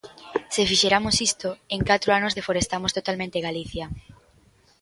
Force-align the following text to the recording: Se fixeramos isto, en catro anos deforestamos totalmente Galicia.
Se 0.53 0.61
fixeramos 0.69 1.15
isto, 1.29 1.49
en 1.75 1.81
catro 1.89 2.09
anos 2.17 2.35
deforestamos 2.37 2.95
totalmente 2.97 3.45
Galicia. 3.47 3.85